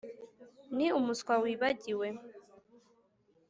[0.75, 2.07] ni umuswa wibagiwe.